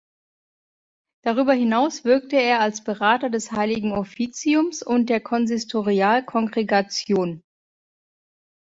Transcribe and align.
Darüber 1.23 1.53
hinaus 1.53 2.05
wirkte 2.05 2.35
er 2.37 2.61
als 2.61 2.83
Berater 2.83 3.29
des 3.29 3.51
Heiligen 3.51 3.91
Offiziums 3.91 4.81
und 4.81 5.09
der 5.09 5.21
Konsistorialkongregation. 5.21 7.43